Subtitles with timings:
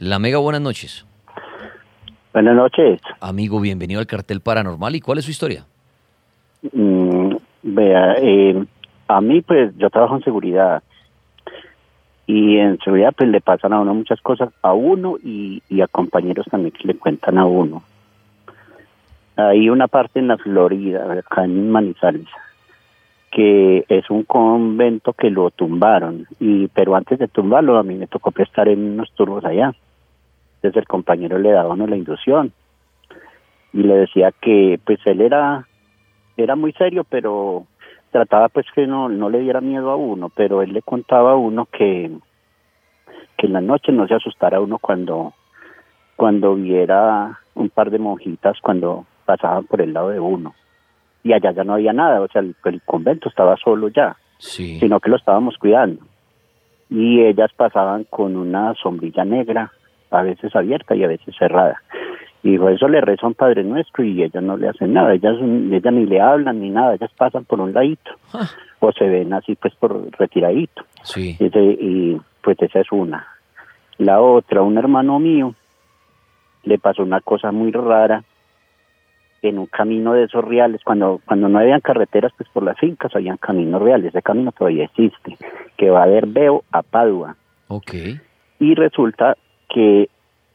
[0.00, 1.04] La Mega, buenas noches.
[2.32, 3.02] Buenas noches.
[3.20, 4.96] Amigo, bienvenido al cartel paranormal.
[4.96, 5.66] ¿Y cuál es su historia?
[6.72, 8.64] Mm, vea, eh,
[9.08, 10.82] a mí pues yo trabajo en seguridad
[12.26, 15.86] y en seguridad pues le pasan a uno muchas cosas a uno y, y a
[15.86, 17.82] compañeros también que le cuentan a uno.
[19.36, 22.26] Hay una parte en la Florida, acá en Manizales,
[23.30, 28.06] que es un convento que lo tumbaron, y pero antes de tumbarlo a mí me
[28.06, 29.74] tocó prestar en unos turnos allá.
[30.62, 32.52] Entonces el compañero le daba a uno la inducción
[33.72, 35.66] y le decía que pues él era
[36.36, 37.66] era muy serio, pero
[38.10, 41.36] trataba pues que no no le diera miedo a uno, pero él le contaba a
[41.36, 42.10] uno que
[43.38, 45.32] que en la noche no se asustara uno cuando
[46.16, 50.54] cuando viera un par de monjitas cuando pasaban por el lado de uno
[51.22, 54.78] y allá ya no había nada, o sea, el, el convento estaba solo ya, Sí.
[54.80, 56.02] sino que lo estábamos cuidando.
[56.88, 59.70] Y ellas pasaban con una sombrilla negra,
[60.10, 61.80] a veces abierta y a veces cerrada.
[62.42, 65.12] Y dijo, eso le reza a un Padre Nuestro y ellas no le hacen nada,
[65.12, 68.48] ellas, ellas ni le hablan ni nada, ellas pasan por un ladito Ah,
[68.78, 70.82] o se ven así pues por retiradito.
[71.02, 71.36] Sí.
[71.38, 73.26] Y, pues esa es una.
[73.98, 75.54] La otra, un hermano mío,
[76.62, 78.24] le pasó una cosa muy rara
[79.42, 83.14] en un camino de esos reales, cuando, cuando no habían carreteras, pues por las fincas
[83.14, 85.36] habían caminos reales, ese camino todavía existe,
[85.76, 87.36] que va de Herbeo a Padua.
[87.68, 87.94] Ok.
[88.58, 89.36] Y resulta
[89.72, 90.08] que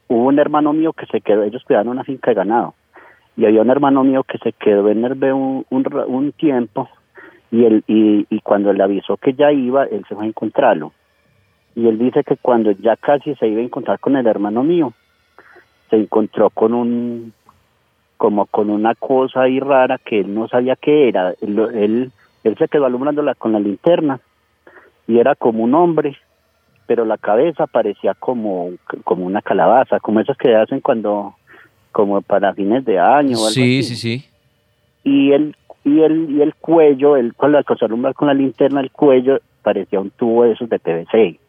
[0.07, 2.75] hubo un hermano mío que se quedó, ellos cuidaban una finca de ganado,
[3.37, 6.89] y había un hermano mío que se quedó en Herbeo un, un, un tiempo,
[7.51, 10.91] y, él, y, y cuando le avisó que ya iba, él se fue a encontrarlo.
[11.75, 14.93] Y él dice que cuando ya casi se iba a encontrar con el hermano mío,
[15.89, 17.33] se encontró con un,
[18.17, 21.33] como con una cosa ahí rara que él no sabía qué era.
[21.41, 22.11] Él, él,
[22.43, 24.19] él se quedó alumbrándola con la linterna
[25.07, 26.17] y era como un hombre,
[26.87, 28.71] pero la cabeza parecía como,
[29.03, 31.35] como una calabaza, como esas que hacen cuando,
[31.91, 33.95] como para fines de año o algo Sí, así.
[33.95, 34.25] sí, sí.
[35.03, 38.91] y el y el y el cuello, el la cosa alumbrar con la linterna, el
[38.91, 41.39] cuello parecía un tubo de esos de PVC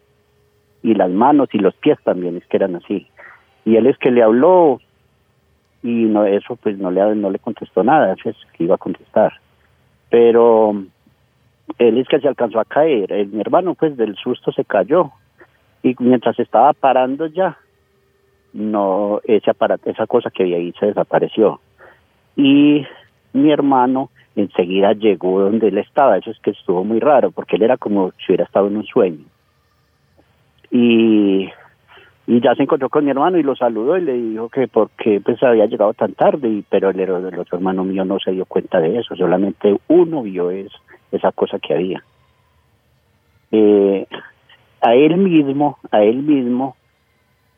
[0.83, 3.07] y las manos y los pies también es que eran así.
[3.65, 4.81] Y él es que le habló
[5.83, 8.79] y no eso pues no le no le contestó nada, eso es que iba a
[8.79, 9.33] contestar,
[10.11, 10.83] pero
[11.79, 15.11] él es que se alcanzó a caer, el, mi hermano pues del susto se cayó
[15.87, 17.59] y mientras estaba parando ya
[18.53, 21.61] no ese aparato, esa cosa que había ahí se desapareció
[22.37, 22.85] y
[23.33, 27.63] mi hermano enseguida llegó donde él estaba, eso es que estuvo muy raro, porque él
[27.63, 29.25] era como si hubiera estado en un sueño.
[30.71, 31.49] Y,
[32.27, 35.21] y ya se encontró con mi hermano y lo saludó y le dijo que porque
[35.25, 38.81] pues había llegado tan tarde, y, pero el, otro hermano mío no se dio cuenta
[38.81, 40.71] de eso, solamente uno vio es,
[41.13, 42.05] esa cosa que había.
[43.53, 44.07] Eh,
[44.87, 46.77] a él mismo, a él mismo,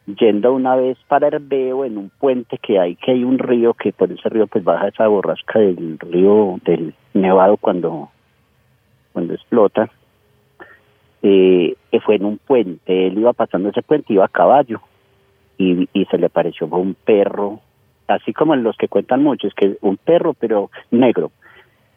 [0.07, 3.93] yendo una vez para Herbeo en un puente que hay, que hay un río, que
[3.93, 8.09] por ese río pues baja esa borrasca del río del Nevado cuando,
[9.13, 9.91] cuando explota,
[11.21, 14.81] eh, fue en un puente, él iba pasando ese puente, iba a caballo,
[15.59, 17.61] y, se le pareció un perro,
[18.07, 21.31] así como en los que cuentan muchos, que un perro pero negro,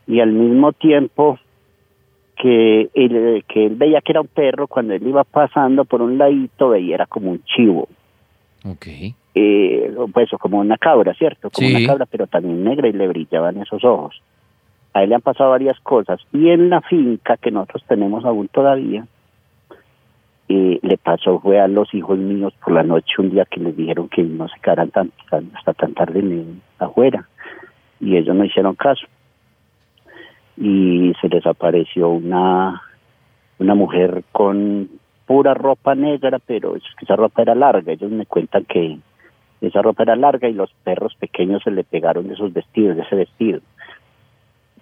[0.08, 1.40] y al mismo tiempo
[2.42, 6.18] que él, que él veía que era un perro, cuando él iba pasando por un
[6.18, 7.88] ladito veía era como un chivo,
[8.66, 8.88] Ok.
[9.36, 11.52] eh, pues como una cabra, ¿cierto?
[11.52, 11.76] Como Sí.
[11.76, 14.20] una cabra, pero también negra y le brillaban esos ojos.
[14.94, 16.20] A él le han pasado varias cosas.
[16.34, 19.06] Y en la finca que nosotros tenemos aún todavía,
[20.50, 23.78] eh, le pasó, fue a los hijos míos por la noche un día que les
[23.78, 27.28] dijeron que no se quedaran tan, tan- hasta tan tarde en- afuera.
[28.00, 29.06] Y ellos no hicieron caso.
[30.58, 32.82] Y se les apareció una,
[33.60, 34.90] una mujer con
[35.26, 37.94] pura ropa negra, pero esa ropa era larga.
[37.94, 39.00] Ellos me cuentan que
[39.62, 43.04] esa ropa era larga y los perros pequeños se le pegaron de esos vestidos, de
[43.04, 43.62] ese vestido.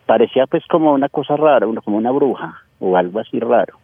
[0.06, 3.78] Parecía pues como una cosa rara, como una bruja o algo así raro.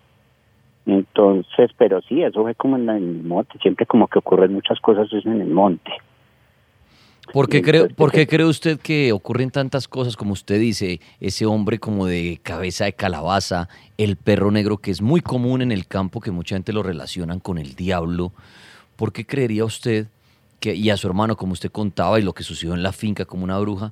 [0.86, 5.08] Entonces, pero sí, eso fue como en el monte, siempre como que ocurren muchas cosas
[5.26, 5.92] en el monte.
[7.33, 11.00] ¿Por qué, cree, ¿Por qué cree usted que ocurren tantas cosas como usted dice?
[11.19, 13.68] Ese hombre como de cabeza de calabaza,
[13.98, 17.39] el perro negro que es muy común en el campo, que mucha gente lo relacionan
[17.39, 18.31] con el diablo.
[18.95, 20.07] ¿Por qué creería usted
[20.60, 23.25] que, y a su hermano, como usted contaba, y lo que sucedió en la finca
[23.25, 23.92] como una bruja,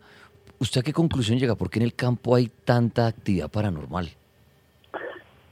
[0.60, 1.56] ¿usted a qué conclusión llega?
[1.56, 4.10] ¿Por qué en el campo hay tanta actividad paranormal?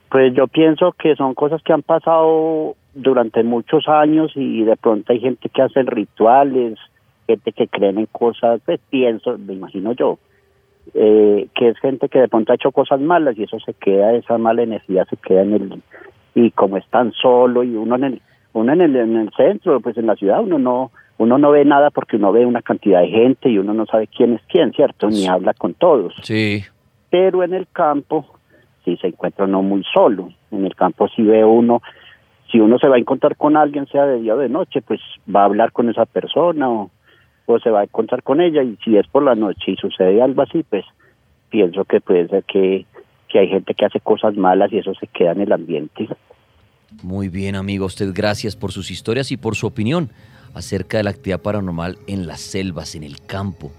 [0.10, 5.14] Pues yo pienso que son cosas que han pasado durante muchos años y de pronto
[5.14, 6.78] hay gente que hace rituales,
[7.32, 10.20] gente que creen en cosas, pues pienso, me imagino yo,
[10.94, 14.14] eh, que es gente que de pronto ha hecho cosas malas y eso se queda,
[14.14, 15.82] esa mala energía se queda en el,
[16.36, 18.22] y como es tan solo y uno en el,
[18.54, 21.64] uno en el, en el centro, pues en la ciudad uno no, uno no ve
[21.66, 24.74] nada porque uno ve una cantidad de gente y uno no sabe quién es quién,
[24.74, 25.08] ¿cierto?
[25.10, 26.14] Ni habla con todos.
[26.24, 26.64] Sí.
[27.10, 28.26] Pero en el campo
[28.84, 30.30] sí se encuentra uno muy solo.
[30.52, 31.82] En el campo sí ve uno,
[32.52, 35.00] si uno se va a encontrar con alguien, sea de día o de noche, pues
[35.34, 36.90] va a hablar con esa persona o,
[37.46, 40.22] o se va a encontrar con ella y si es por la noche y sucede
[40.22, 40.86] algo así, pues
[41.50, 42.86] pienso que puede ser que,
[43.28, 46.08] que hay gente que hace cosas malas y eso se queda en el ambiente.
[47.04, 47.86] Muy bien, amigo.
[47.86, 50.10] Usted gracias por sus historias y por su opinión
[50.54, 53.72] acerca de la actividad paranormal en las selvas, en el campo.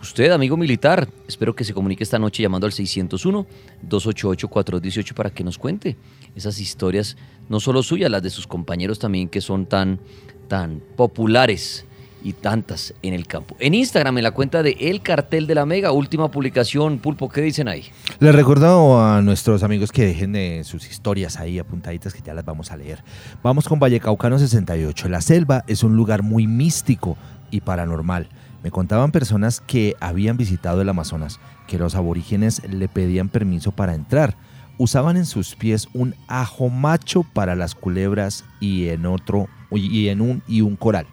[0.00, 5.58] Usted, amigo militar, espero que se comunique esta noche llamando al 601-288-418 para que nos
[5.58, 5.96] cuente
[6.36, 7.16] esas historias,
[7.48, 9.98] no solo suyas, las de sus compañeros también que son tan,
[10.46, 11.87] tan populares
[12.22, 13.56] y tantas en el campo.
[13.58, 17.40] En Instagram, en la cuenta de El Cartel de la Mega, última publicación, Pulpo, ¿qué
[17.40, 17.84] dicen ahí?
[18.20, 22.44] Les recuerdo a nuestros amigos que dejen eh, sus historias ahí apuntaditas que ya las
[22.44, 23.02] vamos a leer.
[23.42, 25.08] Vamos con Vallecaucano 68.
[25.08, 27.16] La selva es un lugar muy místico
[27.50, 28.28] y paranormal.
[28.62, 31.38] Me contaban personas que habían visitado el Amazonas
[31.68, 34.36] que los aborígenes le pedían permiso para entrar.
[34.78, 40.20] Usaban en sus pies un ajo macho para las culebras y en otro y en
[40.20, 41.06] un y un coral.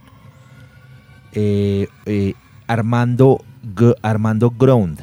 [1.35, 2.33] Eh, eh,
[2.65, 3.43] Armando,
[4.01, 5.01] Armando Ground.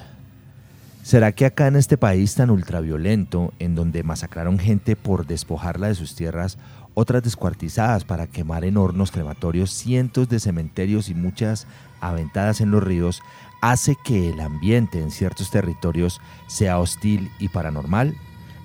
[1.03, 5.95] ¿Será que acá en este país tan ultraviolento, en donde masacraron gente por despojarla de
[5.95, 6.57] sus tierras,
[6.95, 11.67] otras descuartizadas para quemar en hornos crematorios, cientos de cementerios y muchas
[12.01, 13.21] aventadas en los ríos,
[13.61, 18.15] hace que el ambiente en ciertos territorios sea hostil y paranormal?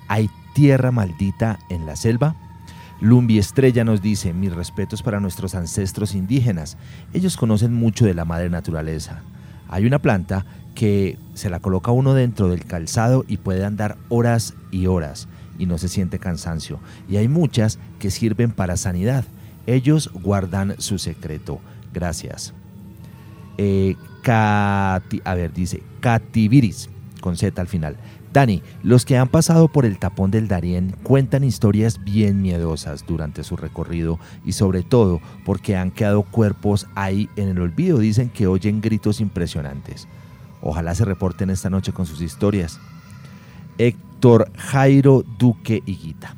[0.08, 2.34] ¿Hay tierra maldita en la selva?
[3.00, 6.76] Lumbi Estrella nos dice, mis respetos para nuestros ancestros indígenas.
[7.12, 9.22] Ellos conocen mucho de la madre naturaleza.
[9.68, 14.54] Hay una planta que se la coloca uno dentro del calzado y puede andar horas
[14.70, 15.28] y horas
[15.58, 16.80] y no se siente cansancio.
[17.08, 19.24] Y hay muchas que sirven para sanidad.
[19.66, 21.60] Ellos guardan su secreto.
[21.92, 22.54] Gracias.
[23.58, 23.96] Eh,
[24.30, 25.00] a
[25.34, 26.90] ver, dice Cativiris,
[27.20, 27.96] con Z al final.
[28.32, 33.44] Dani, los que han pasado por el tapón del Darién cuentan historias bien miedosas durante
[33.44, 37.98] su recorrido y sobre todo porque han quedado cuerpos ahí en el olvido.
[37.98, 40.08] Dicen que oyen gritos impresionantes.
[40.60, 42.80] Ojalá se reporten esta noche con sus historias.
[43.78, 46.34] Héctor Jairo Duque Higuita.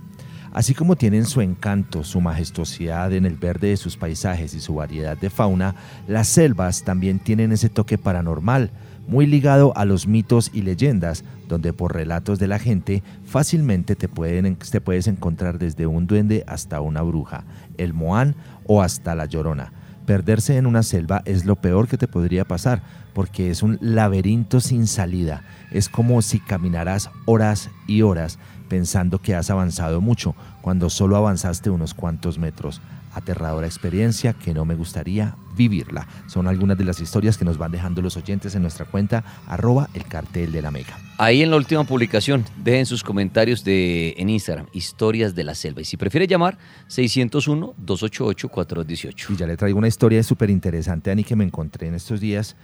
[0.53, 4.75] Así como tienen su encanto, su majestuosidad en el verde de sus paisajes y su
[4.75, 5.77] variedad de fauna,
[6.09, 8.71] las selvas también tienen ese toque paranormal
[9.11, 14.09] muy ligado a los mitos y leyendas, donde por relatos de la gente fácilmente te,
[14.09, 17.43] pueden, puedes encontrar desde un duende hasta una bruja,
[17.77, 18.37] el moán
[18.67, 19.73] o hasta la llorona.
[20.07, 24.61] Perderse en una selva es lo peor que te podría pasar, porque es un laberinto
[24.61, 25.43] sin salida.
[25.71, 28.39] Es como si caminaras horas y horas
[28.69, 32.81] pensando que has avanzado mucho, cuando solo avanzaste unos cuantos metros
[33.13, 36.07] aterradora experiencia que no me gustaría vivirla.
[36.27, 39.91] Son algunas de las historias que nos van dejando los oyentes en nuestra cuenta arroba
[39.95, 40.97] el cartel de la mega.
[41.19, 45.83] Ahí en la última publicación, dejen sus comentarios de, en Instagram, historias de la selva.
[45.83, 49.31] Y si prefiere llamar, 601-288-4218.
[49.31, 52.57] Y ya le traigo una historia súper interesante, Ani, que me encontré en estos días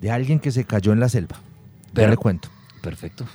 [0.00, 1.40] de alguien que se cayó en la selva.
[1.94, 2.48] Ya le cuento.
[2.82, 3.26] Perfecto.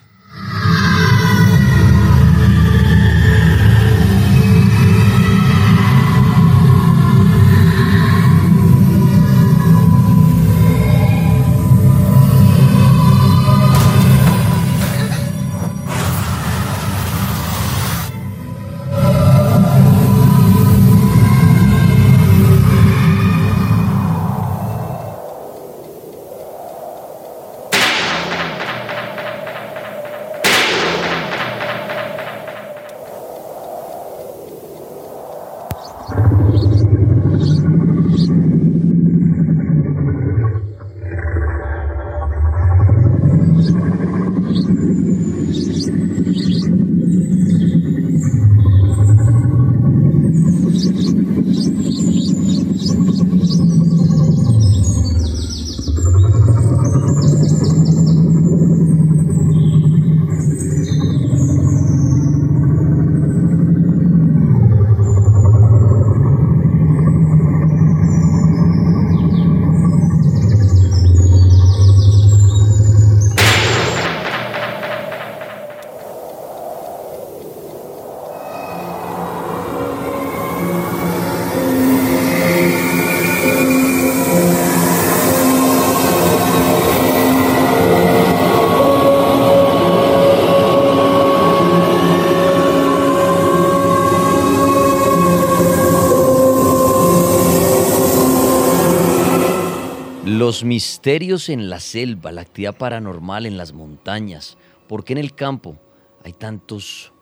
[100.25, 104.57] Los misterios en la selva, la actividad paranormal en las montañas.
[104.87, 105.77] ¿Por qué en el campo
[106.23, 107.13] hay tantos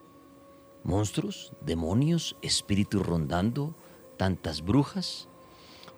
[0.84, 3.74] monstruos, demonios, espíritus rondando,
[4.16, 5.28] tantas brujas?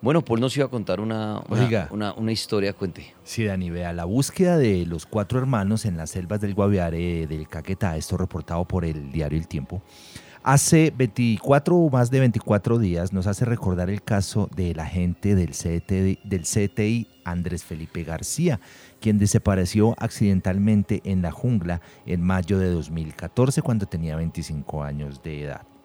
[0.01, 1.87] Bueno, Paul nos iba a contar una, una, Oiga.
[1.91, 3.15] una- una historia, cuente.
[3.23, 7.47] Sí, Dani, vea, la búsqueda de los cuatro hermanos en las selvas del Guaviare del
[7.47, 9.81] Caquetá, esto reportado por el diario El Tiempo,
[10.47, 15.49] hace 24 o más de 24 días nos hace recordar el caso del agente del
[15.49, 18.61] CTI, del Andrés Felipe García,
[19.01, 25.43] quien desapareció accidentalmente en la jungla en mayo de 2014 cuando tenía 25 años de
[25.43, 25.76] edad.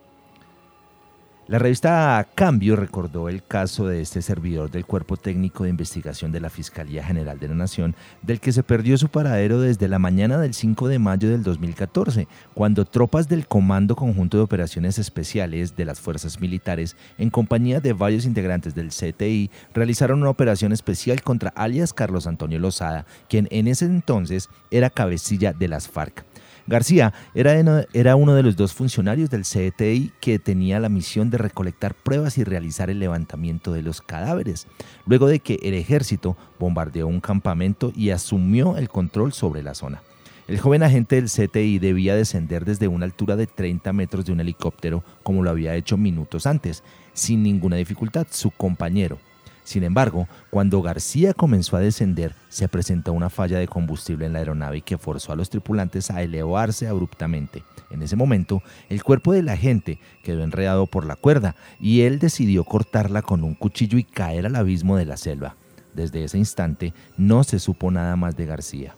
[1.52, 6.40] La revista Cambio recordó el caso de este servidor del Cuerpo Técnico de Investigación de
[6.40, 10.38] la Fiscalía General de la Nación, del que se perdió su paradero desde la mañana
[10.38, 15.84] del 5 de mayo del 2014, cuando tropas del Comando Conjunto de Operaciones Especiales de
[15.84, 21.52] las Fuerzas Militares, en compañía de varios integrantes del CTI, realizaron una operación especial contra
[21.54, 26.31] alias Carlos Antonio Lozada, quien en ese entonces era cabecilla de las FARC.
[26.66, 31.94] García era, uno de los dos funcionarios del CTI que tenía la misión de recolectar
[31.94, 34.68] pruebas y realizar el levantamiento de los cadáveres,
[35.06, 40.02] luego de que el ejército bombardeó un campamento y asumió el control sobre la zona.
[40.48, 44.40] El joven agente del CTI debía descender desde una altura de 30 metros de un
[44.40, 48.26] helicóptero, como lo había hecho minutos antes, sin ninguna dificultad.
[48.30, 49.18] Su compañero,
[49.64, 54.40] sin embargo, cuando García comenzó a descender, se presentó una falla de combustible en la
[54.40, 57.62] aeronave que forzó a los tripulantes a elevarse abruptamente.
[57.90, 62.64] En ese momento, el cuerpo del agente quedó enredado por la cuerda y él decidió
[62.64, 65.56] cortarla con un cuchillo y caer al abismo de la selva.
[65.94, 68.96] Desde ese instante no se supo nada más de García.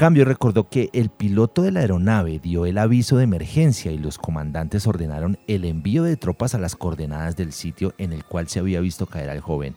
[0.00, 4.16] Cambio recordó que el piloto de la aeronave dio el aviso de emergencia y los
[4.16, 8.60] comandantes ordenaron el envío de tropas a las coordenadas del sitio en el cual se
[8.60, 9.74] había visto caer al joven.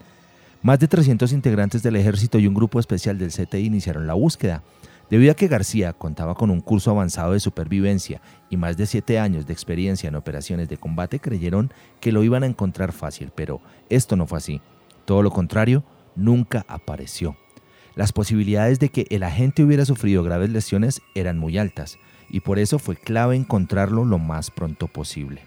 [0.62, 4.64] Más de 300 integrantes del ejército y un grupo especial del CTI iniciaron la búsqueda.
[5.10, 9.20] Debido a que García contaba con un curso avanzado de supervivencia y más de siete
[9.20, 13.60] años de experiencia en operaciones de combate, creyeron que lo iban a encontrar fácil, pero
[13.90, 14.62] esto no fue así.
[15.04, 15.84] Todo lo contrario,
[16.16, 17.36] nunca apareció.
[17.96, 22.58] Las posibilidades de que el agente hubiera sufrido graves lesiones eran muy altas, y por
[22.58, 25.42] eso fue clave encontrarlo lo más pronto posible.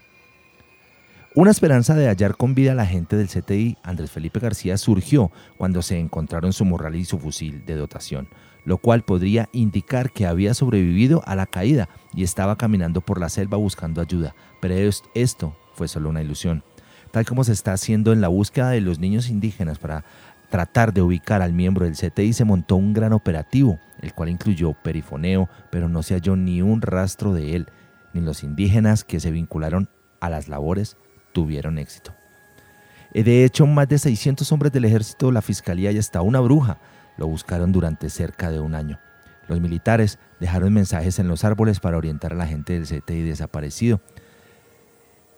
[1.35, 5.81] Una esperanza de hallar con vida al agente del CTI, Andrés Felipe García, surgió cuando
[5.81, 8.27] se encontraron su morral y su fusil de dotación,
[8.65, 13.29] lo cual podría indicar que había sobrevivido a la caída y estaba caminando por la
[13.29, 16.63] selva buscando ayuda, pero es- esto fue solo una ilusión.
[17.11, 20.05] Tal como se está haciendo en la búsqueda de los niños indígenas para
[20.49, 24.73] tratar de ubicar al miembro del CTI, se montó un gran operativo, el cual incluyó
[24.73, 27.67] perifoneo, pero no se halló ni un rastro de él,
[28.13, 29.89] ni los indígenas que se vincularon
[30.19, 30.97] a las labores
[31.33, 32.13] tuvieron éxito.
[33.13, 36.79] Eh, De hecho, más de 600 hombres del ejército, la fiscalía y hasta una bruja
[37.17, 38.99] lo buscaron durante cerca de un año.
[39.47, 44.01] Los militares dejaron mensajes en los árboles para orientar a la gente del CTI desaparecido.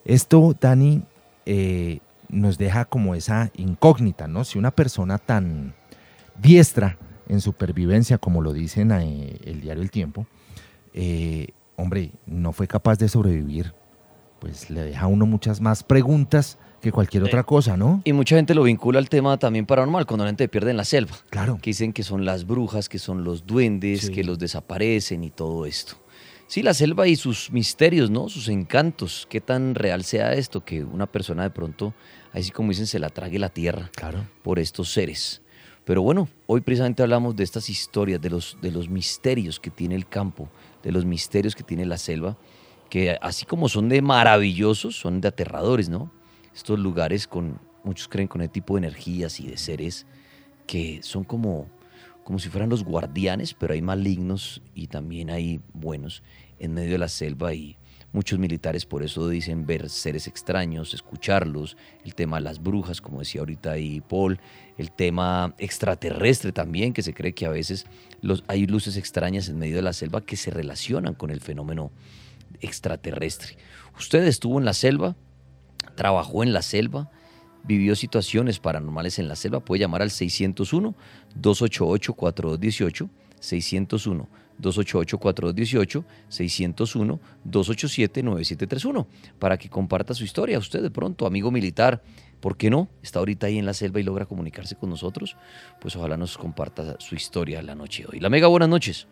[0.03, 1.03] Esto, Dani,
[1.45, 1.99] eh,
[2.29, 4.43] nos deja como esa incógnita, ¿no?
[4.43, 5.73] Si una persona tan
[6.41, 10.25] diestra en supervivencia, como lo dice en eh, el diario El Tiempo,
[10.93, 13.73] eh, hombre, no fue capaz de sobrevivir,
[14.39, 18.01] pues le deja a uno muchas más preguntas que cualquier otra cosa, ¿no?
[18.05, 20.85] Y mucha gente lo vincula al tema también paranormal, cuando la gente pierde en la
[20.85, 21.11] selva.
[21.29, 21.57] Claro.
[21.61, 24.13] Que dicen que son las brujas, que son los duendes, Sí.
[24.13, 25.97] que los desaparecen y todo esto.
[26.49, 28.27] Sí, la selva y sus misterios, ¿no?
[28.27, 29.27] Sus encantos.
[29.29, 31.93] Qué tan real sea esto que una persona de pronto,
[32.33, 34.25] así como dicen, se la trague la tierra Claro.
[34.41, 35.43] por estos seres.
[35.85, 39.93] Pero bueno, hoy precisamente hablamos de estas historias, de los, de los misterios que tiene
[39.93, 40.49] el campo,
[40.81, 42.35] de los misterios que tiene la selva,
[42.89, 46.11] que así como son de maravillosos, son de aterradores, ¿no?
[46.55, 50.07] Estos lugares con, muchos creen con ese tipo de energías y de seres
[50.65, 51.67] que son como,
[52.29, 56.21] como si fueran los guardianes, pero hay malignos y también hay buenos
[56.59, 57.75] en medio de la selva y
[58.11, 63.17] muchos militares por eso dicen ver seres extraños, escucharlos, el tema de las brujas, como
[63.17, 64.39] decía ahorita ahí Paul,
[64.77, 67.87] el tema extraterrestre también, que se cree que a veces
[68.45, 71.89] hay luces extrañas en medio de la selva que se relacionan con el fenómeno
[72.61, 73.57] extraterrestre.
[73.97, 75.15] Usted estuvo en la selva,
[75.95, 77.09] trabajó en la selva,
[77.63, 83.09] vivió situaciones paranormales en la selva, puede llamar al 601-288-4218,
[84.61, 89.05] 601-288-4218, 601-287-9731,
[89.39, 90.57] para que comparta su historia.
[90.57, 92.01] Usted de pronto, amigo militar,
[92.39, 92.87] ¿por qué no?
[93.01, 95.35] Está ahorita ahí en la selva y logra comunicarse con nosotros,
[95.79, 98.19] pues ojalá nos comparta su historia la noche de hoy.
[98.19, 99.07] La Mega, buenas noches.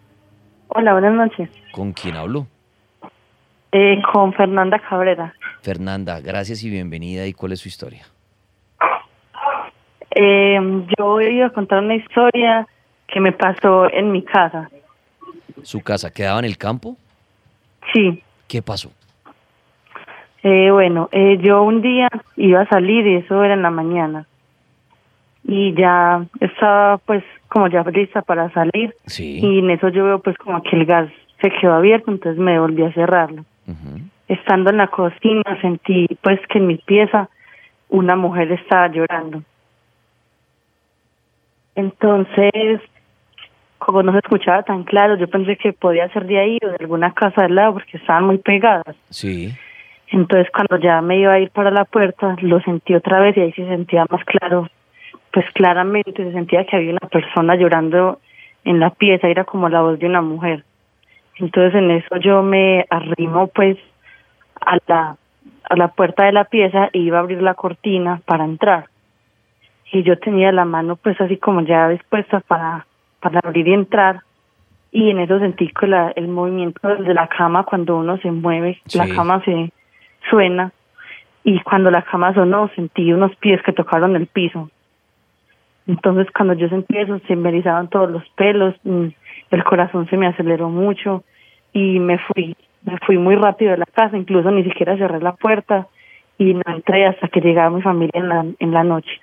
[0.70, 1.50] Hola, buenas noches.
[1.72, 2.48] ¿Con quién hablo?
[3.72, 5.34] Eh, con Fernanda Cabrera.
[5.62, 7.28] Fernanda, gracias y bienvenida.
[7.28, 8.06] ¿Y cuál es su historia?
[10.20, 10.60] Eh,
[10.98, 12.68] yo iba a contar una historia
[13.08, 14.68] que me pasó en mi casa.
[15.62, 16.98] ¿Su casa quedaba en el campo?
[17.94, 18.24] Sí.
[18.48, 18.92] ¿Qué pasó?
[20.42, 24.26] Eh, bueno, eh, yo un día iba a salir y eso era en la mañana.
[25.44, 28.96] Y ya estaba pues como ya lista para salir.
[29.06, 29.40] Sí.
[29.40, 31.10] Y en eso yo veo pues como que el gas
[31.42, 33.46] se quedó abierto, entonces me volví a cerrarlo.
[34.28, 37.30] Estando en la cocina sentí pues que en mi pieza
[37.90, 39.44] una mujer estaba llorando.
[41.78, 42.82] Entonces,
[43.78, 46.78] como no se escuchaba tan claro, yo pensé que podía ser de ahí o de
[46.80, 48.96] alguna casa del lado porque estaban muy pegadas.
[49.12, 49.54] Sí.
[50.08, 53.42] Entonces, cuando ya me iba a ir para la puerta, lo sentí otra vez y
[53.42, 54.68] ahí se sentía más claro,
[55.32, 58.20] pues claramente se sentía que había una persona llorando
[58.64, 60.64] en la pieza, era como la voz de una mujer.
[61.36, 63.78] Entonces, en eso yo me arrimo pues
[64.60, 65.16] a la
[65.70, 68.86] a la puerta de la pieza e iba a abrir la cortina para entrar.
[69.92, 72.86] Y yo tenía la mano pues así como ya dispuesta para
[73.20, 74.22] para abrir y entrar
[74.92, 78.82] y en eso sentí que la, el movimiento de la cama cuando uno se mueve,
[78.94, 79.72] la cama se
[80.30, 80.72] suena
[81.44, 84.70] y cuando la cama sonó sentí unos pies que tocaron el piso.
[85.88, 89.08] Entonces cuando yo sentí eso se me erizaban todos los pelos, mm,
[89.52, 91.24] el corazón se me aceleró mucho
[91.74, 95.34] y me fui, me fui muy rápido de la casa, incluso ni siquiera cerré la
[95.34, 95.88] puerta
[96.38, 99.22] y no entré hasta que llegaba mi familia en la, en la noche.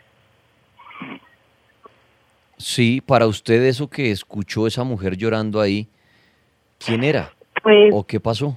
[2.66, 5.86] Sí, para usted eso que escuchó esa mujer llorando ahí,
[6.78, 7.28] ¿quién era?
[7.62, 8.56] Pues ¿O qué pasó?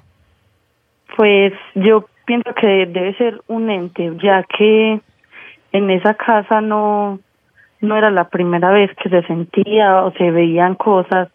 [1.17, 5.01] Pues yo pienso que debe ser un ente, ya que
[5.73, 7.19] en esa casa no
[7.81, 11.27] no era la primera vez que se sentía o se veían cosas.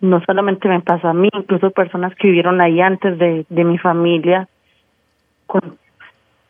[0.00, 3.78] No solamente me pasó a mí, incluso personas que vivieron ahí antes de, de mi
[3.78, 4.46] familia
[5.48, 5.76] con-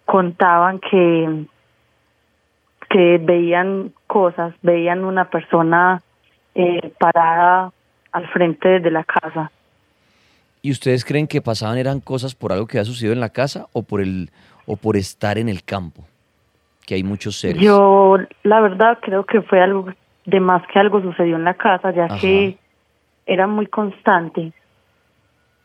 [0.04, 1.46] contaban que
[2.92, 6.02] que veían cosas, veían una persona
[6.54, 7.72] eh, parada
[8.12, 9.50] al frente de la casa.
[10.60, 13.66] ¿Y ustedes creen que pasaban eran cosas por algo que ha sucedido en la casa
[13.72, 14.30] o por el
[14.66, 16.04] o por estar en el campo?
[16.86, 17.62] Que hay muchos seres.
[17.62, 19.86] Yo, la verdad, creo que fue algo
[20.26, 22.18] de más que algo sucedió en la casa, ya Ajá.
[22.20, 22.58] que
[23.24, 24.52] era muy constante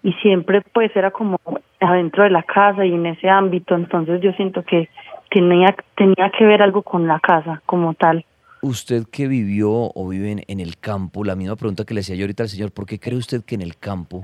[0.01, 1.37] y siempre pues era como
[1.79, 4.89] adentro de la casa y en ese ámbito, entonces yo siento que
[5.29, 8.25] tenía tenía que ver algo con la casa como tal.
[8.61, 12.15] Usted que vivió o vive en, en el campo, la misma pregunta que le hacía
[12.15, 14.21] yo ahorita al señor, ¿por qué cree usted que en el campo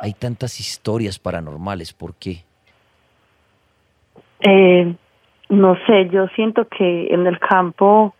[0.00, 1.92] hay tantas historias paranormales?
[1.92, 2.44] ¿Por qué?
[4.40, 4.94] Eh,
[5.48, 8.14] no sé, yo siento que en el campo,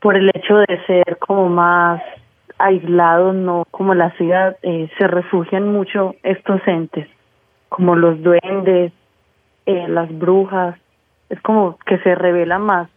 [0.00, 2.02] por el hecho de ser como más
[2.58, 7.08] aislado, no como la ciudad, eh, se refugian mucho estos entes,
[7.68, 8.92] como los duendes,
[9.66, 10.78] eh, las brujas,
[11.28, 12.88] es como que se revela más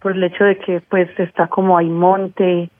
[0.00, 2.70] por el hecho de que pues está como hay monte.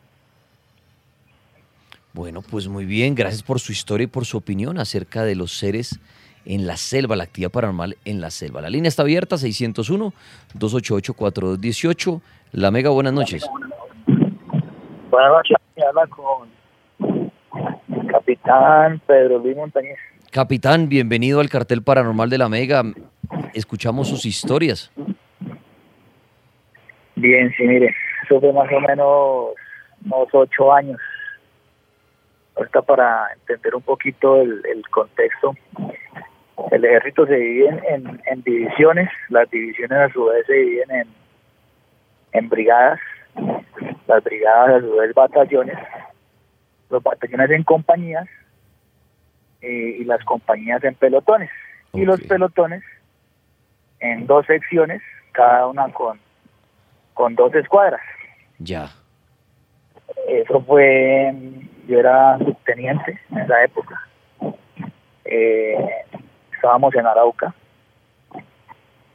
[2.12, 5.52] Bueno, pues muy bien, gracias por su historia y por su opinión acerca de los
[5.52, 5.98] seres
[6.44, 8.60] en la selva, la actividad paranormal en la selva.
[8.60, 12.20] La línea está abierta, 601-288-4218.
[12.52, 13.46] La Mega, buenas noches.
[13.50, 13.71] Buenas noches,
[15.16, 16.48] me habla con
[17.98, 19.98] el capitán Pedro Luis Montañez.
[20.30, 22.82] Capitán, bienvenido al cartel paranormal de la Mega.
[23.52, 24.90] Escuchamos sus historias.
[27.16, 27.94] Bien, sí, mire,
[28.24, 29.48] eso fue más o menos
[30.06, 30.98] unos ocho años.
[32.56, 35.54] Ahorita para entender un poquito el, el contexto,
[36.70, 40.90] el ejército se divide en, en- en divisiones, las divisiones a su vez se dividen
[40.90, 41.08] en,
[42.32, 43.00] en brigadas,
[44.06, 45.78] las brigadas vez batallones,
[46.90, 48.28] los batallones en compañías
[49.60, 51.50] eh, y las compañías en pelotones.
[51.94, 52.82] Y los pelotones
[54.00, 56.18] en dos secciones, cada una con,
[57.14, 58.00] con dos escuadras.
[58.58, 58.88] Ya.
[60.26, 61.34] Eso fue,
[61.86, 64.00] yo era subteniente en esa época.
[65.24, 65.76] Eh,
[66.52, 67.54] estábamos en Arauca,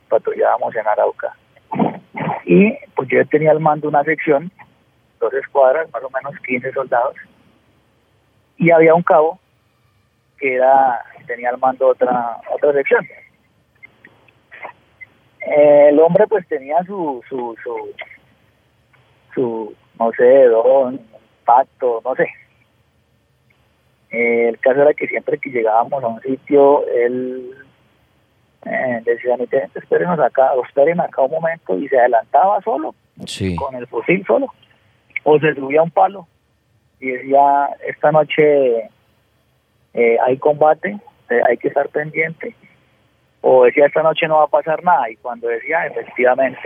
[0.09, 1.35] patrullábamos en Arauca.
[2.47, 4.49] Y pues yo tenía al mando una sección,
[5.19, 7.15] dos escuadras, más o menos 15 soldados.
[8.55, 9.37] Y había un cabo
[10.39, 13.05] que era tenía al mando otra otra sección.
[15.41, 17.93] El hombre pues tenía su su su,
[19.35, 21.01] su no sé, don,
[21.43, 22.29] pacto, no sé.
[24.09, 27.66] El caso era que siempre que llegábamos a un sitio, él
[28.65, 32.93] eh, decía, "Mi teniente, espérenos acá, o esperen acá un momento, y se adelantaba solo,
[33.25, 33.55] Sí.
[33.55, 34.47] con el fusil solo,
[35.23, 36.27] o se subía a un palo,
[36.99, 38.89] y decía, esta noche
[39.93, 40.97] eh, hay combate,
[41.29, 42.55] eh, hay que estar pendiente,
[43.41, 46.59] o decía, esta noche no va a pasar nada, y cuando decía, efectivamente,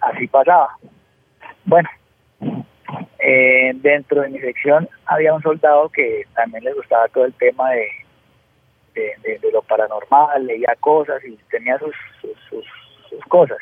[0.00, 0.76] así pasaba.
[1.64, 1.88] Bueno,
[3.18, 7.70] eh, dentro de mi sección había un soldado que también le gustaba todo el tema
[7.70, 7.86] de,
[8.94, 11.94] de, lo paranormal, leía cosas y tenía sus,
[12.48, 13.58] sus, cosas.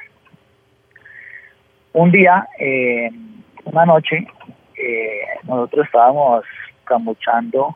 [1.93, 3.11] Un día, eh,
[3.65, 4.27] una noche,
[4.77, 6.45] eh, nosotros estábamos
[6.85, 7.75] cambuchando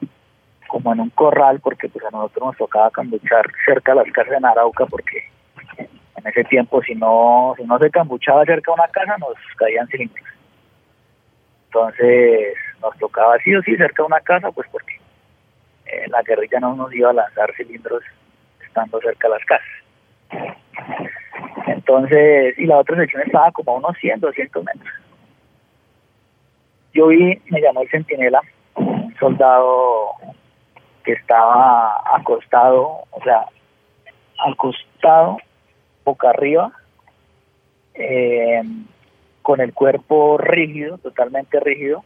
[0.72, 4.40] como en un corral porque pues a nosotros nos tocaba cambuchar cerca de las casas
[4.40, 5.28] de Arauca porque
[5.78, 9.86] en ese tiempo si no si no se cambuchaba cerca de una casa nos caían
[9.88, 10.26] cilindros
[11.66, 15.01] entonces nos tocaba sí o sí cerca de una casa pues porque
[15.92, 18.02] eh, la guerrilla no nos iba a lanzar cilindros
[18.64, 19.68] estando cerca de las casas.
[21.66, 24.94] Entonces y la otra sección estaba como a unos 100 200 metros.
[26.94, 28.40] Yo vi me llamó el centinela
[28.74, 30.12] un soldado
[31.04, 33.44] que estaba acostado, o sea,
[34.38, 35.38] acostado,
[36.04, 36.72] boca arriba,
[37.94, 38.62] eh,
[39.42, 42.04] con el cuerpo rígido, totalmente rígido,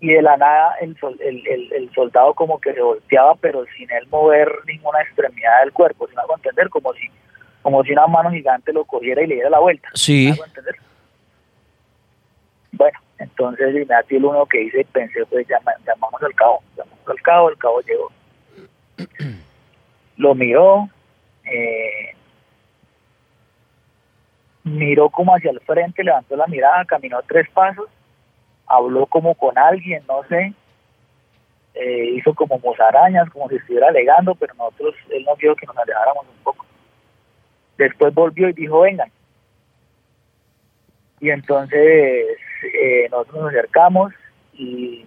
[0.00, 4.06] y de la nada el, el, el, soldado como que se volteaba, pero sin él
[4.08, 7.08] mover ninguna extremidad del cuerpo, sin hago entender, como si,
[7.62, 9.88] como si una mano gigante lo cogiera y le diera la vuelta.
[9.94, 10.28] Sí.
[10.28, 10.76] entender?
[12.72, 17.56] Bueno, entonces el uno que hice, pensé, pues llamamos al cabo, llamamos al cabo, el
[17.56, 18.12] cabo llegó.
[20.18, 20.88] Lo miró,
[21.44, 22.14] eh,
[24.64, 27.86] miró como hacia el frente, levantó la mirada, caminó tres pasos,
[28.66, 30.52] habló como con alguien, no sé,
[31.74, 35.76] eh, hizo como musarañas, como si estuviera alegando, pero nosotros, él nos dijo que nos
[35.76, 36.64] alejáramos un poco.
[37.76, 39.10] Después volvió y dijo, vengan.
[41.20, 42.38] Y entonces
[42.72, 44.12] eh, nosotros nos acercamos
[44.54, 45.04] y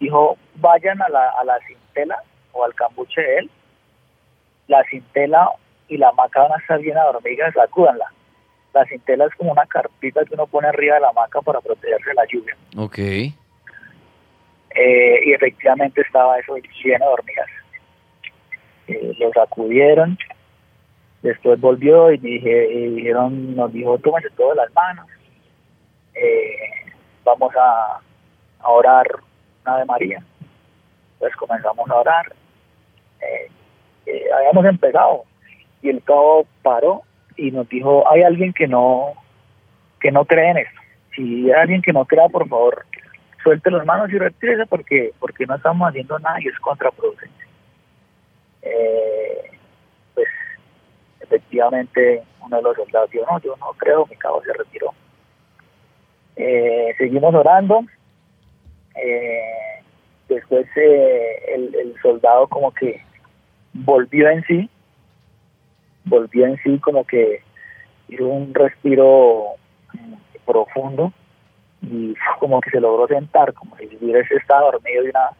[0.00, 2.16] dijo, vayan a la, a la cintela
[2.52, 3.50] o al cambuche de él.
[4.68, 5.50] La cintela
[5.88, 8.06] y la hamaca van a estar llena de hormigas, sacúdanla.
[8.74, 12.10] La cintela es como una carpita que uno pone arriba de la hamaca para protegerse
[12.10, 12.56] de la lluvia.
[12.76, 12.98] Ok.
[12.98, 13.32] Eh,
[15.24, 17.48] y efectivamente estaba eso lleno de hormigas.
[18.88, 20.18] Eh, lo sacudieron,
[21.22, 25.06] después volvió y, dije, y dijeron, nos dijo, tómense todo las manos.
[26.14, 26.56] Eh,
[27.24, 28.00] vamos a,
[28.62, 29.06] orar
[29.64, 30.22] una de María.
[31.18, 32.32] Pues comenzamos a orar.
[33.20, 33.50] Eh,
[34.36, 35.24] habíamos empezado
[35.82, 37.02] y el cabo paró
[37.36, 39.12] y nos dijo, hay alguien que no
[40.00, 40.80] que no cree en esto.
[41.14, 42.84] Si hay alguien que no crea, por favor,
[43.42, 47.44] suelte las manos y retírese porque porque no estamos haciendo nada y es contraproducente.
[48.62, 49.50] Eh,
[50.14, 50.28] pues
[51.20, 54.92] efectivamente uno de los soldados dijo, no, yo no creo, mi cabo se retiró.
[56.36, 57.84] Eh, seguimos orando.
[58.94, 59.82] Eh,
[60.28, 63.02] después eh, el, soldado como que
[63.72, 64.70] volvió en sí,
[66.06, 67.42] volvió en sí como que
[68.08, 69.54] hizo un respiro
[70.44, 71.12] profundo
[71.82, 75.30] y como que se logró sentar, como si hubiese estado dormido y, una,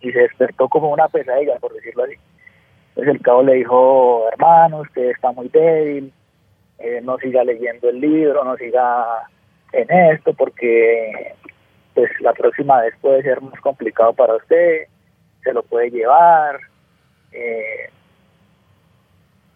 [0.00, 2.14] y se despertó como una pesadilla, por decirlo así.
[2.90, 6.12] Entonces el cabo le dijo, hermano, usted está muy débil,
[7.02, 9.28] no siga leyendo el libro, no siga
[9.72, 11.34] en esto porque
[11.94, 14.86] pues la próxima vez puede ser más complicado para usted,
[15.42, 16.58] se lo puede llevar.
[17.32, 17.90] Eh,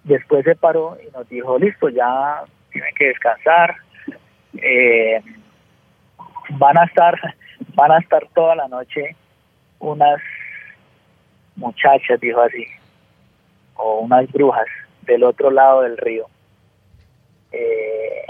[0.05, 3.77] después se paró y nos dijo, listo, ya tienen que descansar.
[4.57, 5.21] Eh,
[6.51, 7.19] van a estar,
[7.75, 9.17] van a estar toda la noche
[9.81, 10.21] unas
[11.57, 12.67] muchachas, dijo así,
[13.77, 14.67] o unas brujas
[15.03, 16.27] del otro lado del río.
[17.53, 18.27] Eh,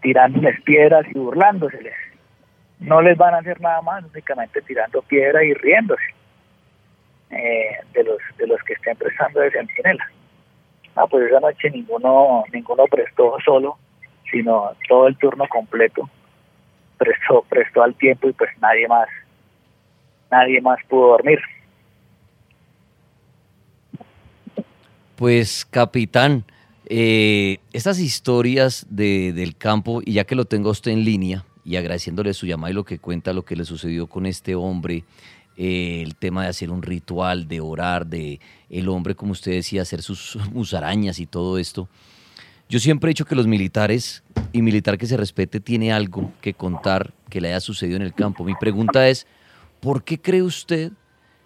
[0.00, 1.94] tirándoles piedras y burlándoseles.
[2.80, 6.14] No les van a hacer nada más, únicamente tirando piedras y riéndose
[7.30, 10.10] eh, de los de los que estén prestando de centinela.
[10.96, 13.78] Ah, pues esa noche ninguno ninguno prestó solo,
[14.30, 16.08] sino todo el turno completo
[16.96, 19.08] prestó prestó al tiempo y pues nadie más
[20.30, 21.40] nadie más pudo dormir.
[25.16, 26.44] Pues capitán,
[26.86, 31.76] eh, estas historias de, del campo, y ya que lo tengo usted en línea, y
[31.76, 35.04] agradeciéndole su llamada y lo que cuenta, lo que le sucedió con este hombre,
[35.56, 38.40] eh, el tema de hacer un ritual, de orar, de
[38.70, 41.88] el hombre, como usted decía, hacer sus musarañas y todo esto.
[42.68, 46.54] Yo siempre he dicho que los militares y militar que se respete tiene algo que
[46.54, 48.42] contar que le haya sucedido en el campo.
[48.42, 49.26] Mi pregunta es,
[49.80, 50.92] ¿por qué cree usted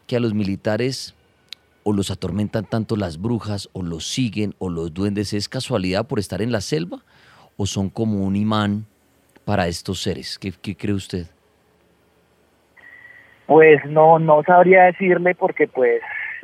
[0.06, 1.14] que a los militares
[1.88, 6.18] o los atormentan tanto las brujas, o los siguen, o los duendes, ¿es casualidad por
[6.18, 7.02] estar en la selva?
[7.56, 8.84] ¿O son como un imán
[9.46, 10.38] para estos seres?
[10.38, 11.28] ¿Qué, cree usted?
[13.48, 16.02] Pues no, no sabría decirle porque pues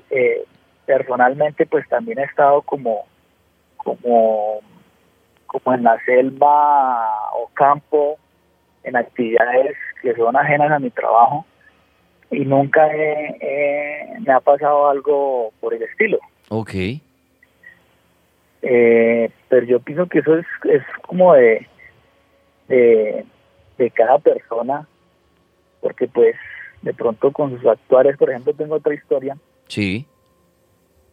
[0.08, 0.42] eh,
[0.86, 3.04] personalmente pues también he estado como,
[3.76, 4.60] como,
[5.46, 7.06] como en la selva
[7.52, 8.16] campo,
[8.84, 11.44] en actividades que son ajenas a mi trabajo
[12.30, 16.18] y nunca me ha pasado algo por el estilo.
[16.48, 16.72] Ok.
[18.62, 21.68] Eh, pero yo pienso que eso es, es como de,
[22.68, 23.26] de,
[23.76, 24.88] de cada persona,
[25.82, 26.34] porque pues
[26.84, 29.36] de pronto con sus actuales, por ejemplo, tengo otra historia.
[29.68, 30.06] Sí.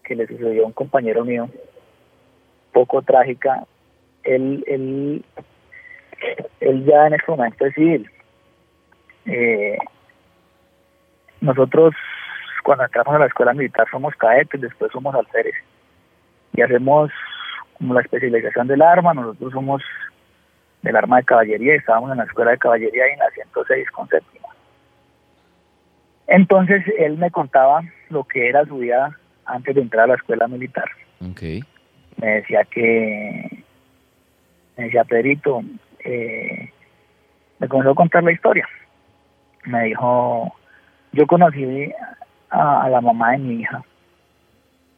[0.04, 1.50] Que le sucedió a un compañero mío,
[2.74, 3.66] poco trágica.
[4.24, 5.24] Él, él,
[6.60, 8.12] él ya en este momento es civil.
[9.26, 9.78] Eh,
[11.40, 11.96] nosotros
[12.64, 15.56] cuando entramos a la escuela militar somos cadetes, después somos alférez
[16.54, 17.12] y hacemos
[17.78, 19.82] como la especialización del arma, nosotros somos
[20.82, 23.90] del arma de caballería y estábamos en la escuela de caballería y en la 106
[23.92, 24.10] con.
[26.32, 30.48] Entonces él me contaba lo que era su vida antes de entrar a la escuela
[30.48, 30.86] militar.
[31.32, 31.62] Okay.
[32.16, 33.64] Me decía que,
[34.78, 35.62] me decía Pedrito,
[36.06, 36.70] eh,
[37.60, 38.66] me comenzó a contar la historia.
[39.66, 40.56] Me dijo,
[41.12, 41.92] yo conocí
[42.50, 43.84] a, la mamá de mi hija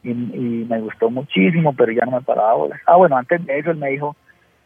[0.04, 2.80] y, me gustó muchísimo, pero ya no me paraba bolas.
[2.86, 4.14] Ah, bueno, antes de eso él me dijo,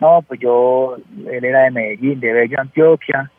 [0.01, 0.99] no, pues yo,
[1.31, 3.31] él era de Medellín, de Bello, Antioquia,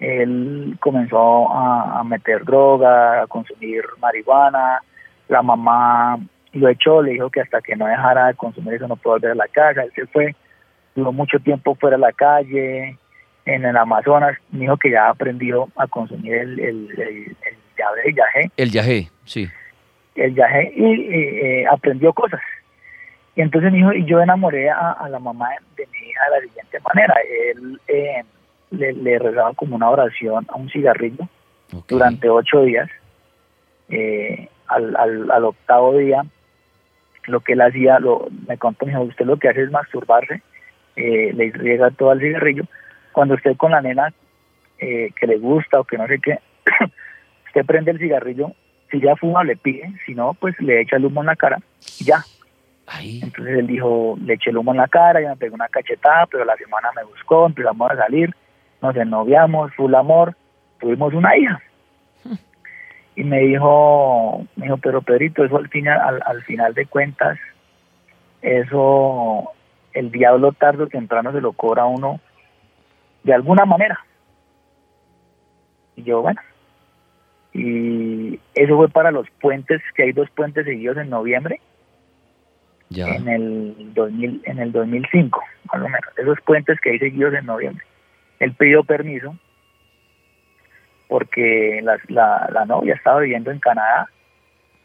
[0.00, 4.82] él comenzó a, meter droga, a consumir marihuana,
[5.28, 6.18] la mamá
[6.52, 9.30] lo echó, le dijo que hasta que no dejara de consumir eso no puede volver
[9.32, 10.34] a la casa, él se fue,
[10.94, 12.96] duró mucho tiempo fuera de la calle,
[13.44, 17.36] en el Amazonas, me dijo que ya aprendió a consumir el, el, el,
[18.04, 18.50] el yagé.
[18.56, 19.48] El yagé, sí.
[20.14, 22.40] El yagé y eh, aprendió cosas.
[23.36, 26.46] Y entonces me dijo, y yo enamoré a, la mamá de, mi hija de la
[26.46, 27.14] siguiente manera.
[27.48, 28.24] Él eh,
[28.70, 31.28] le, rezaba como una oración a un cigarrillo
[31.88, 32.88] durante ocho días.
[33.88, 36.24] Eh, al, al, al, octavo día,
[37.26, 40.42] lo que él hacía, lo, me contó, me dijo, usted lo que hace es masturbarse,
[40.94, 42.64] le riega todo al cigarrillo
[43.12, 44.12] cuando usted con la nena
[44.78, 46.38] eh, que le gusta o que no sé qué,
[47.46, 48.52] usted prende el cigarrillo,
[48.90, 51.58] si ya fuma le pide, si no, pues le echa el humo en la cara
[51.98, 52.24] y ya.
[53.00, 56.26] Entonces él dijo, le eché el humo en la cara, ya me pegó una cachetada,
[56.26, 58.34] pero la semana me buscó, empezamos a salir,
[58.82, 60.36] nos ennoviamos, full amor,
[60.78, 61.60] tuvimos una hija.
[63.16, 67.38] Y me dijo, me dijo, pero Pedrito, eso al final, al, al final de cuentas,
[68.40, 69.50] eso
[69.92, 72.20] el diablo tarde o temprano se lo cobra a uno
[73.24, 73.98] de alguna manera.
[75.96, 76.40] Y yo, bueno,
[77.52, 81.60] y eso fue para los puentes, que hay dos puentes seguidos en noviembre,
[82.88, 83.08] ya.
[83.08, 87.46] en el 2000, en el 2005, más o menos, esos puentes que hay seguidos en
[87.46, 87.84] noviembre.
[88.40, 89.36] Él pidió permiso
[91.08, 91.98] porque la,
[92.52, 94.08] la, novia estaba viviendo en Canadá,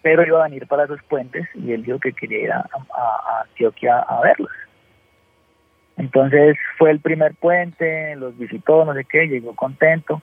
[0.01, 3.41] pero iba a venir para esos puentes y él dijo que quería ir a, a
[3.43, 4.51] Antioquia a verlos.
[5.97, 10.21] Entonces fue el primer puente, los visitó, no sé qué, llegó contento.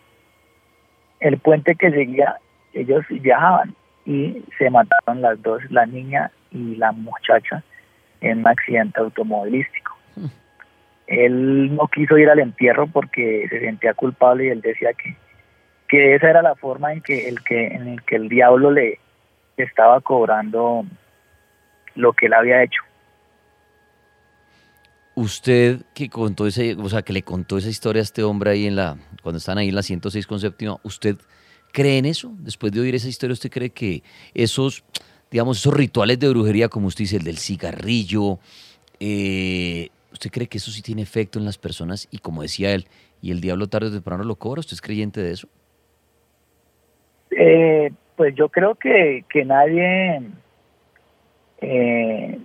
[1.21, 2.37] El puente que seguía,
[2.73, 7.63] ellos viajaban y se mataron las dos, la niña y la muchacha,
[8.21, 9.97] en un accidente automovilístico.
[11.07, 15.17] Él no quiso ir al entierro porque se sentía culpable y él decía que,
[15.89, 18.99] que esa era la forma en que el que en el que el diablo le
[19.57, 20.85] estaba cobrando
[21.95, 22.83] lo que él había hecho
[25.15, 28.67] usted que contó ese, o sea, que le contó esa historia a este hombre ahí
[28.67, 31.17] en la, cuando están ahí en la 106 con séptima, ¿usted
[31.73, 32.33] cree en eso?
[32.39, 34.03] Después de oír esa historia, ¿usted cree que
[34.35, 34.85] esos,
[35.31, 38.39] digamos, esos rituales de brujería, como usted dice, el del cigarrillo,
[39.01, 42.09] eh, ¿usted cree que eso sí tiene efecto en las personas?
[42.11, 42.87] Y como decía él,
[43.21, 45.49] y el diablo tarde o temprano lo cobra, ¿usted es creyente de eso?
[47.31, 50.23] Eh, pues yo creo que, que nadie
[51.61, 52.39] eh,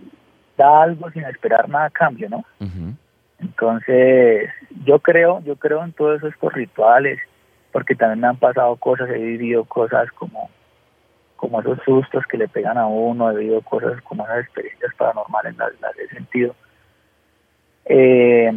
[0.57, 2.45] da algo sin esperar nada a cambio, ¿no?
[3.39, 4.49] Entonces,
[4.85, 7.19] yo creo, yo creo en todos esos rituales,
[7.71, 10.49] porque también me han pasado cosas, he vivido cosas como,
[11.35, 15.55] como esos sustos que le pegan a uno, he vivido cosas como esas experiencias paranormales,
[15.57, 16.55] las, las he sentido.
[17.89, 18.51] Eh,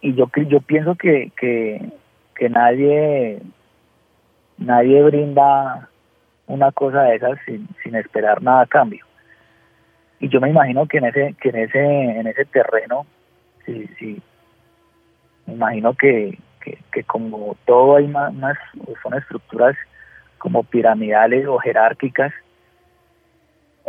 [0.00, 1.80] y yo yo pienso que, que,
[2.34, 3.40] que nadie
[4.58, 5.88] nadie brinda
[6.46, 9.04] una cosa de esas sin, sin esperar nada a cambio.
[10.20, 13.06] Y yo me imagino que en ese que en ese en ese terreno
[13.64, 14.22] sí sí
[15.46, 18.32] me imagino que, que, como todo hay más,
[19.02, 19.76] son estructuras
[20.38, 22.32] como piramidales o jerárquicas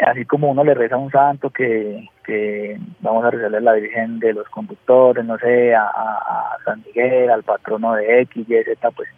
[0.01, 3.73] así como uno le reza a un santo que, que vamos a rezarle a la
[3.73, 8.91] Virgen de los conductores, no sé, a, San Miguel, al patrono de X, Y, Z,
[8.91, 9.09] pues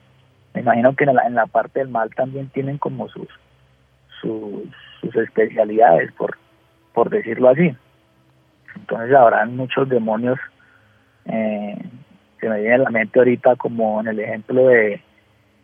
[0.53, 3.27] me imagino que en la, en la parte del mal también tienen como sus,
[4.21, 6.37] sus, especialidades, por,
[6.93, 7.75] por decirlo así.
[8.75, 10.39] Entonces habrán muchos demonios
[11.25, 11.77] eh,
[12.39, 15.01] se me viene a la mente ahorita como en el ejemplo de,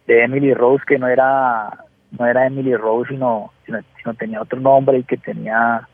[0.08, 1.86] de Emily Rose, que no era
[2.17, 5.88] no era Emily Rose, sino, sino, sino tenía otro nombre y que tenía,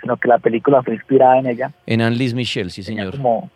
[0.00, 1.70] sino que la película fue inspirada en ella.
[1.86, 3.16] En Annelise Michel, sí Tenía señor.
[3.16, 3.50] como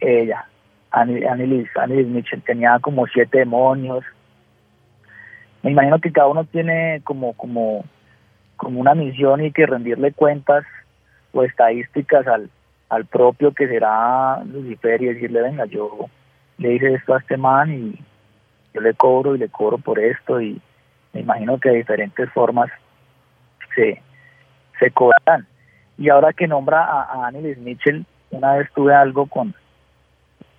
[0.00, 0.46] ella,
[0.90, 4.04] Annelise, Annelise Mitchell, tenía como siete demonios.
[5.62, 7.84] Me imagino que cada uno tiene como, como,
[8.56, 10.64] como una misión y que rendirle cuentas
[11.32, 12.48] o estadísticas al,
[12.88, 16.06] al propio que será Lucifer y decirle, venga, yo
[16.58, 17.98] le hice esto a este man y
[18.72, 20.60] yo le cobro y le cobro por esto y
[21.12, 22.70] me imagino que de diferentes formas
[23.74, 24.02] se,
[24.78, 25.46] se cobrarán.
[25.96, 29.54] Y ahora que nombra a, a Mitchell, una vez tuve algo con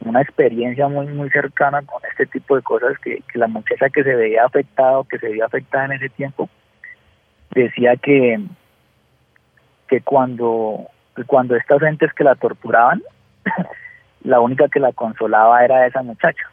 [0.02, 4.04] una experiencia muy muy cercana con este tipo de cosas que, que la muchacha que
[4.04, 6.50] se veía afectada o que se veía afectada en ese tiempo
[7.52, 8.40] decía que
[9.88, 10.88] que cuando
[11.28, 13.02] cuando estas entes que la torturaban
[14.24, 16.50] la única que la consolaba era esa muchacha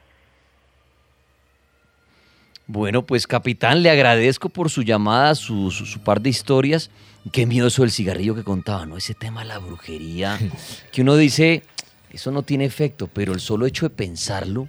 [2.67, 6.91] Bueno, pues capitán, le agradezco por su llamada, su, su- su par de historias.
[7.33, 8.97] Qué miedo eso del cigarrillo que contaba, ¿no?
[8.97, 10.39] Ese tema de la brujería,
[10.93, 11.63] que uno dice,
[12.11, 14.69] eso no tiene efecto, pero el solo hecho de pensarlo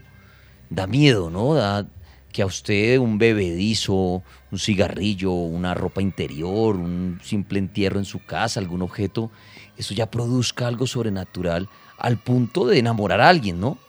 [0.69, 1.53] da miedo, ¿no?
[1.55, 1.87] Da
[2.31, 8.23] que a usted un bebedizo, un cigarrillo, una ropa interior, un simple entierro en su
[8.23, 9.31] casa, algún objeto,
[9.75, 13.79] eso ya produzca algo sobrenatural al punto de enamorar a alguien, ¿no?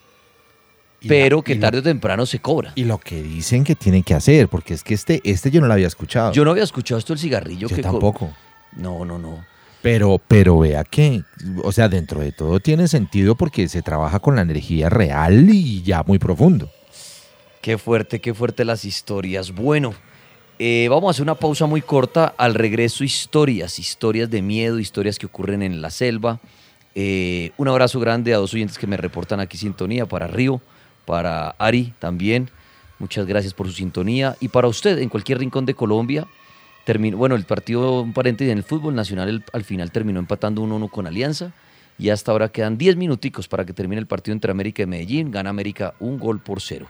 [1.01, 2.73] La- Pero que lo- tarde o temprano se cobra.
[2.75, 5.67] Y lo que dicen que tienen que hacer, porque es que este, este yo no
[5.67, 6.31] lo había escuchado.
[6.33, 7.67] Yo no había escuchado esto del cigarrillo.
[7.69, 8.33] Yo que co- tampoco.
[8.75, 9.45] No, no, no.
[9.81, 11.23] Pero, pero vea que,
[11.63, 15.81] o sea, dentro de todo tiene sentido porque se trabaja con la energía real y
[15.83, 16.69] ya muy profundo.
[17.61, 19.51] Qué fuerte, qué fuerte las historias.
[19.53, 19.93] Bueno,
[20.59, 22.33] eh, vamos a hacer una pausa muy corta.
[22.37, 26.39] Al regreso, historias, historias de miedo, historias que ocurren en la selva.
[26.95, 30.59] Eh, un abrazo grande a dos oyentes que me reportan aquí sintonía, para Río,
[31.09, 32.51] para Ari también.
[32.99, 34.37] Muchas gracias por su sintonía.
[34.39, 36.27] Y para usted, en cualquier rincón de Colombia,
[36.85, 40.91] terminó, bueno, el partido, un paréntesis, en el fútbol nacional al final terminó empatando 1-1
[40.91, 41.51] con Alianza.
[41.97, 45.31] Y hasta ahora quedan 10 minuticos para que termine el partido entre América y Medellín.
[45.31, 46.87] Gana América un gol por cero.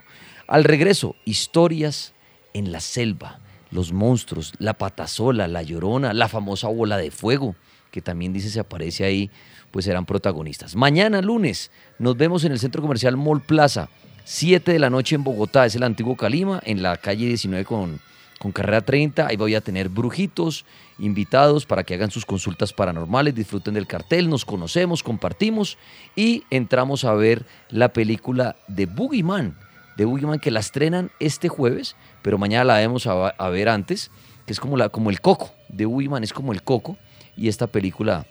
[0.47, 2.11] Al regreso, historias
[2.53, 3.39] en la selva,
[3.71, 7.55] los monstruos, la patasola, la llorona, la famosa bola de fuego,
[7.89, 9.31] que también dice se aparece ahí,
[9.71, 10.75] pues serán protagonistas.
[10.75, 13.87] Mañana lunes nos vemos en el centro comercial Mall Plaza,
[14.31, 17.99] 7 de la noche en Bogotá, es el antiguo Calima, en la calle 19 con,
[18.37, 19.25] con carrera 30.
[19.25, 20.65] Ahí voy a tener brujitos,
[20.99, 25.79] invitados para que hagan sus consultas paranormales, disfruten del cartel, nos conocemos, compartimos
[26.15, 29.57] y entramos a ver la película de Boogeyman,
[29.97, 34.11] de Boogeyman que la estrenan este jueves, pero mañana la vamos a, a ver antes,
[34.45, 36.97] que es como, la, como el coco, de Boogeyman es como el coco
[37.35, 38.27] y esta película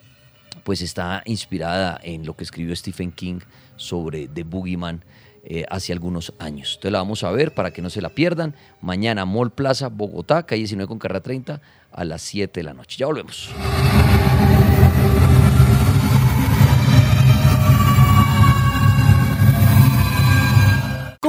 [0.63, 3.41] pues está inspirada en lo que escribió Stephen King
[3.77, 5.03] sobre The Boogeyman
[5.51, 6.73] eh, hace algunos años.
[6.75, 8.55] Entonces la vamos a ver para que no se la pierdan.
[8.83, 12.99] Mañana Mall Plaza, Bogotá, calle 19 con carrera 30 a las 7 de la noche.
[12.99, 13.49] Ya volvemos.